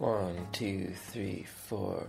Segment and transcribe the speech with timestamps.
[0.00, 2.04] One, two, three, four.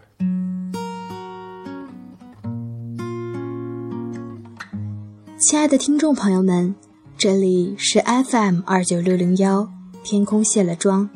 [5.39, 6.75] 亲爱的听众朋友们，
[7.17, 9.67] 这里是 FM 二九六零幺，
[10.03, 11.09] 天空卸了妆，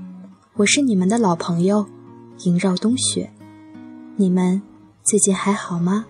[0.55, 1.85] 我是你们的老朋友
[2.39, 3.31] 萦绕冬雪。
[4.15, 4.59] 你们
[5.03, 6.07] 最近还好吗？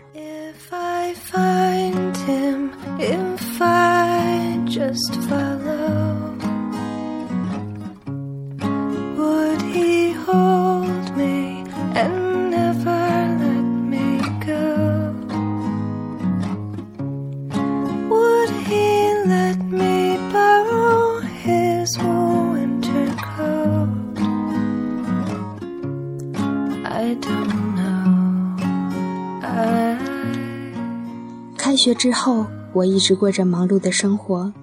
[31.57, 34.53] 开学之后，我一直过着忙碌的生活，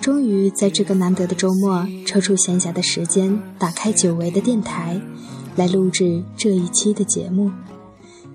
[0.00, 5.00] 终于在这个难得的周末抽出闲暇的时间，打开久违的电台，
[5.56, 7.50] 来录制这一期的节目。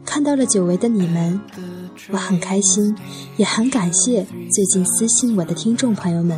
[0.05, 1.39] 看到了久违的你们，
[2.11, 2.95] 我很开心，
[3.37, 6.37] 也很感谢最近私信我的听众朋友们，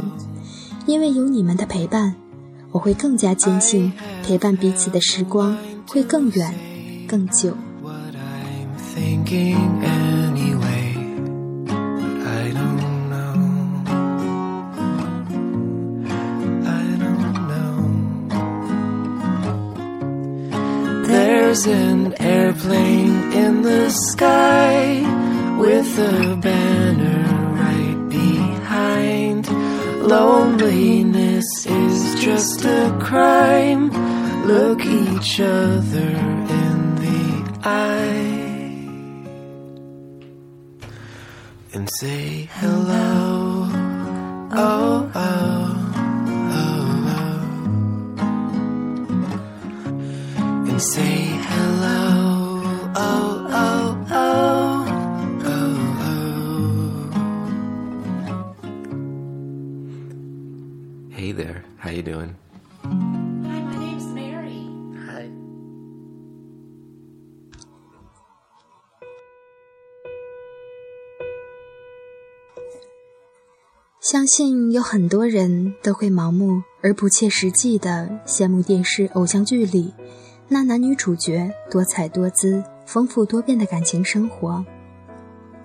[0.85, 2.15] 因为有你们的陪伴，
[2.71, 3.91] 我会更加坚信
[4.23, 5.57] 陪伴彼此的时光
[5.87, 6.53] 会更远、
[7.09, 7.57] 更久。
[7.81, 10.93] What I'm thinking anyway.
[12.39, 13.33] I don't know.
[16.77, 17.73] I don't know.
[21.07, 25.01] There's an airplane in the sky
[25.57, 27.23] with a banner
[27.63, 29.43] right behind.
[30.15, 33.89] Loneliness is just a crime.
[34.45, 36.11] Look each other
[36.59, 36.68] in
[37.63, 38.87] eye
[41.73, 43.67] and say hello.
[44.51, 45.93] Oh, oh,
[46.51, 48.29] oh, oh.
[50.69, 52.61] And say hello.
[52.95, 54.85] Oh, oh, oh,
[55.45, 55.75] oh,
[61.11, 61.15] oh.
[61.15, 62.35] Hey there, how you doing?
[74.11, 79.93] 相信有很多人都会盲目而不切实际地羡慕电视偶像剧里
[80.47, 84.65] 那男女主角多彩多姿、丰富多变的感情生活。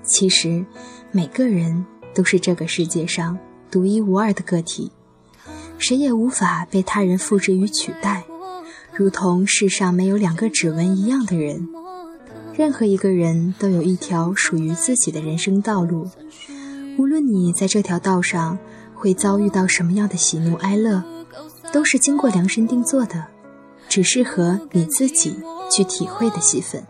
[0.02, 0.62] 其实，
[1.10, 3.38] 每个人都是这个世界上
[3.70, 4.92] 独一无二的个体，
[5.78, 8.24] 谁也无法被他人复制与取代，
[8.92, 11.66] 如同世上没有两个指纹一样的人。
[12.54, 16.10] 任何一个人都有一条属于自己的人生道路。
[16.98, 18.58] 无论你在这条道上
[18.94, 21.02] 会遭遇到什么样的喜怒哀乐，
[21.72, 23.24] 都是经过量身定做的，
[23.88, 25.36] 只适合你自己
[25.70, 26.84] 去体会的戏份。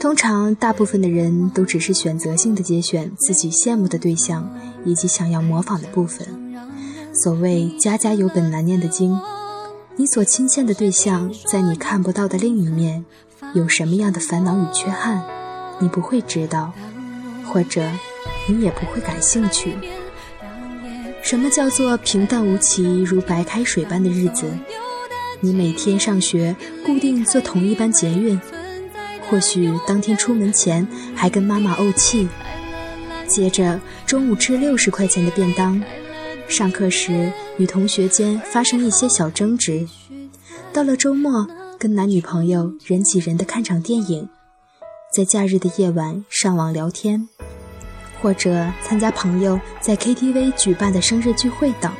[0.00, 4.48] 通常，大部分的人都只是选择性的节选自己羡慕的对象
[4.84, 6.26] 以及想要模仿的部分。
[7.12, 9.18] 所谓“家家有本难念的经”，
[9.96, 13.04] 你所倾羡的对象在你看不到的另一面，
[13.54, 15.24] 有什么样的烦恼与缺憾，
[15.80, 16.72] 你不会知道。
[17.48, 17.82] 或者
[18.46, 19.74] 你也不会感兴趣。
[21.22, 24.46] 什么叫做平淡无奇如白开水般的日子？
[25.40, 26.54] 你每天上学
[26.84, 28.40] 固定坐同一班捷运，
[29.28, 32.28] 或许当天出门前还跟妈妈怄气，
[33.26, 35.82] 接着中午吃六十块钱的便当，
[36.48, 39.86] 上课时与同学间发生一些小争执，
[40.72, 41.46] 到了周末
[41.78, 44.28] 跟男女朋友人挤人的看场电影。
[45.14, 47.28] 在假日的夜晚上网聊天，
[48.20, 51.92] 或者参加朋友在 KTV 举办的生日聚会等。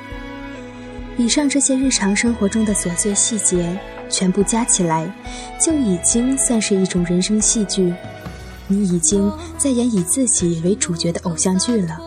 [1.17, 5.11] 以上这些日常生活中的琐碎细节，全部加起来，
[5.61, 7.93] 就已经算是一种人生戏剧。
[8.67, 11.99] 你已经在演以自己为主角的偶像剧了。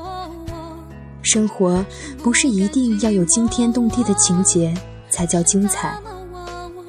[1.23, 1.85] 生活
[2.23, 4.73] 不是一定要有惊天动地的情节
[5.09, 5.97] 才叫精彩，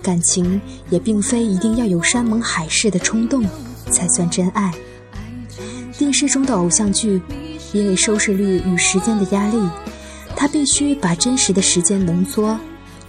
[0.02, 0.60] 感情
[0.90, 3.44] 也并非一定要有山盟海誓的冲动。
[3.90, 4.72] 才算真爱。
[6.02, 7.22] 电视中的偶像剧，
[7.72, 9.56] 因为收视率与时间的压力，
[10.34, 12.58] 它必须把真实的时间浓缩，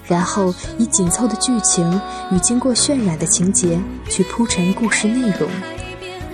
[0.06, 2.00] 然后以紧凑的剧情
[2.32, 5.50] 与经过渲染的情节去铺陈故事内容，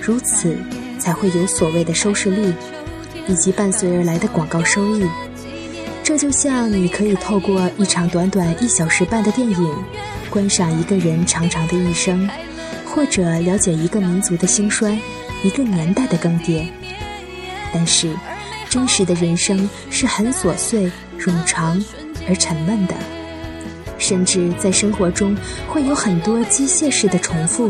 [0.02, 0.58] 如此
[1.00, 2.54] 才会有所谓的收视率，
[3.26, 5.08] 以及伴随而来的广告收益。
[6.04, 9.76] 这就像你可以透过一场短短一小时半的电影，
[10.30, 12.30] 观赏一个人长长的一生。
[12.92, 15.00] 或者了解一个民族的兴衰，
[15.44, 16.66] 一个年代的更迭。
[17.74, 18.16] 但是，
[18.70, 21.84] 真实的人生是很琐碎、冗长
[22.28, 22.96] 而沉闷的。
[23.98, 25.36] 甚至在生活中
[25.68, 27.70] 会有很多机械式的重复。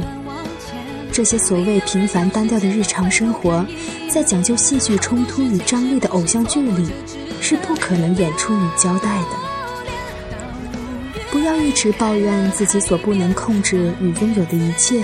[1.11, 3.65] 这些所谓平凡单调的日常生活，
[4.09, 6.87] 在讲究戏剧冲突与张力的偶像剧里，
[7.41, 9.49] 是不可能演出与交代的。
[11.31, 15.03] 不要一直抱怨自己所不能控制与拥有的一切。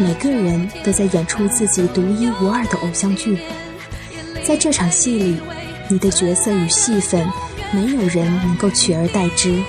[0.00, 3.36] 每个人都在演出自己独一无二的偶像剧，
[4.44, 5.36] 在这场戏里，
[5.90, 7.28] 你的角色与戏份，
[7.72, 9.60] 没有人能够取而代之。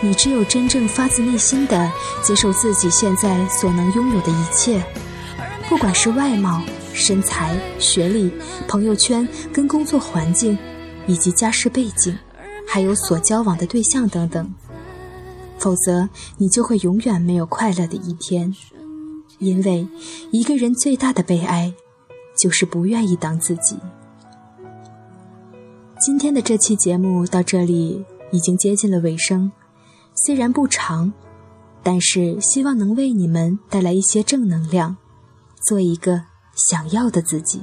[0.00, 1.92] 你只有真正发自内心的
[2.22, 4.82] 接受自己现在所能拥有的一切，
[5.68, 6.62] 不管是外貌、
[6.94, 8.32] 身材、学历、
[8.66, 10.56] 朋友圈跟工作环境，
[11.06, 12.16] 以及家世背景，
[12.66, 14.54] 还有所交往的对象等等，
[15.58, 16.08] 否则
[16.38, 18.54] 你就会永远没有快乐的一天。
[19.38, 19.86] 因为
[20.30, 21.72] 一个人最大的悲哀，
[22.38, 23.76] 就是不愿意当自己。
[26.00, 29.50] 今天的这期节目到这里已经接近了尾声，
[30.14, 31.12] 虽然不长，
[31.82, 34.96] 但是希望能为你们带来一些正能量，
[35.66, 36.22] 做一个
[36.68, 37.62] 想要的自己。